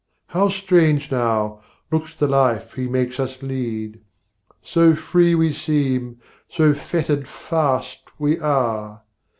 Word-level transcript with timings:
How 0.29 0.49
strange 0.49 1.11
now, 1.11 1.61
looks 1.91 2.17
the 2.17 2.27
life 2.27 2.73
he 2.73 2.87
makes 2.87 3.19
us 3.19 3.43
lead; 3.43 4.01
So 4.59 4.95
free 4.95 5.35
we 5.35 5.53
seem, 5.53 6.17
so 6.49 6.73
fettered 6.73 7.27
fast 7.27 7.99
we 8.17 8.39
are! 8.39 9.03